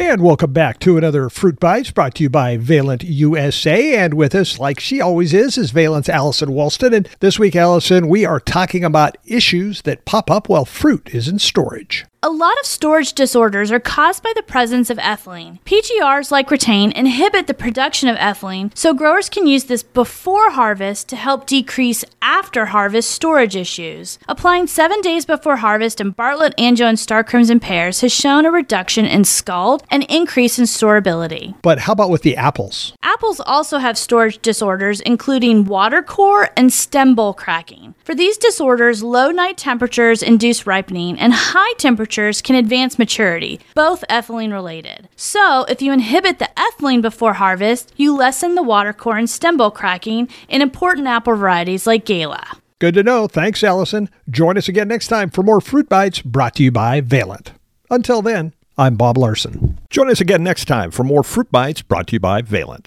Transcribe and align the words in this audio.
And 0.00 0.22
welcome 0.22 0.52
back 0.52 0.78
to 0.80 0.96
another 0.96 1.28
Fruit 1.28 1.58
Bites 1.58 1.90
brought 1.90 2.14
to 2.14 2.22
you 2.22 2.30
by 2.30 2.56
Valent 2.56 3.02
USA. 3.02 3.96
And 3.96 4.14
with 4.14 4.32
us, 4.32 4.60
like 4.60 4.78
she 4.78 5.00
always 5.00 5.34
is, 5.34 5.58
is 5.58 5.72
Valent's 5.72 6.08
Allison 6.08 6.50
Walston. 6.50 6.94
And 6.94 7.08
this 7.18 7.36
week, 7.36 7.56
Allison, 7.56 8.08
we 8.08 8.24
are 8.24 8.38
talking 8.38 8.84
about 8.84 9.18
issues 9.24 9.82
that 9.82 10.04
pop 10.04 10.30
up 10.30 10.48
while 10.48 10.64
fruit 10.64 11.12
is 11.12 11.26
in 11.26 11.40
storage. 11.40 12.06
A 12.22 12.30
lot 12.30 12.58
of 12.60 12.66
storage 12.66 13.12
disorders 13.12 13.70
are 13.70 13.78
caused 13.78 14.24
by 14.24 14.32
the 14.34 14.42
presence 14.42 14.90
of 14.90 14.98
ethylene. 14.98 15.60
PGRs 15.62 16.32
like 16.32 16.50
Retain 16.50 16.90
inhibit 16.92 17.46
the 17.46 17.54
production 17.54 18.08
of 18.08 18.16
ethylene, 18.16 18.76
so 18.76 18.92
growers 18.92 19.28
can 19.28 19.46
use 19.46 19.64
this 19.64 19.84
before 19.84 20.50
harvest 20.50 21.08
to 21.10 21.16
help 21.16 21.46
decrease 21.46 22.04
after 22.28 22.66
harvest 22.66 23.10
storage 23.10 23.56
issues. 23.56 24.18
Applying 24.28 24.66
seven 24.66 25.00
days 25.00 25.24
before 25.24 25.56
harvest 25.56 25.98
in 25.98 26.10
Bartlett, 26.10 26.52
Anjou, 26.58 26.84
and 26.84 26.98
Starkrimson 26.98 27.58
pears 27.58 28.02
has 28.02 28.12
shown 28.12 28.44
a 28.44 28.50
reduction 28.50 29.06
in 29.06 29.24
scald 29.24 29.82
and 29.90 30.04
increase 30.10 30.58
in 30.58 30.66
storability. 30.66 31.54
But 31.62 31.78
how 31.78 31.94
about 31.94 32.10
with 32.10 32.20
the 32.20 32.36
apples? 32.36 32.92
Apples 33.08 33.40
also 33.40 33.78
have 33.78 33.96
storage 33.96 34.38
disorders, 34.42 35.00
including 35.00 35.64
water 35.64 36.02
core 36.02 36.50
and 36.58 36.70
stem 36.70 37.14
bowl 37.14 37.32
cracking. 37.32 37.94
For 38.04 38.14
these 38.14 38.36
disorders, 38.36 39.02
low 39.02 39.30
night 39.30 39.56
temperatures 39.56 40.22
induce 40.22 40.66
ripening, 40.66 41.18
and 41.18 41.32
high 41.32 41.72
temperatures 41.78 42.42
can 42.42 42.54
advance 42.54 42.98
maturity, 42.98 43.60
both 43.74 44.04
ethylene 44.10 44.52
related. 44.52 45.08
So, 45.16 45.64
if 45.70 45.80
you 45.80 45.90
inhibit 45.90 46.38
the 46.38 46.50
ethylene 46.54 47.00
before 47.00 47.32
harvest, 47.32 47.94
you 47.96 48.14
lessen 48.14 48.56
the 48.56 48.62
water 48.62 48.92
core 48.92 49.16
and 49.16 49.30
stem 49.30 49.56
bowl 49.56 49.70
cracking 49.70 50.28
in 50.50 50.60
important 50.60 51.06
apple 51.06 51.34
varieties 51.34 51.86
like 51.86 52.04
Gala. 52.04 52.58
Good 52.78 52.92
to 52.92 53.02
know. 53.02 53.26
Thanks, 53.26 53.64
Allison. 53.64 54.10
Join 54.28 54.58
us 54.58 54.68
again 54.68 54.86
next 54.88 55.08
time 55.08 55.30
for 55.30 55.42
more 55.42 55.62
Fruit 55.62 55.88
Bites 55.88 56.20
brought 56.20 56.56
to 56.56 56.62
you 56.62 56.70
by 56.70 57.00
Valent. 57.00 57.52
Until 57.90 58.20
then, 58.20 58.52
I'm 58.80 58.94
Bob 58.94 59.18
Larson. 59.18 59.76
Join 59.90 60.08
us 60.08 60.20
again 60.20 60.44
next 60.44 60.66
time 60.66 60.92
for 60.92 61.02
more 61.02 61.24
Fruit 61.24 61.50
Bites 61.50 61.82
brought 61.82 62.06
to 62.08 62.12
you 62.12 62.20
by 62.20 62.42
Valent. 62.42 62.86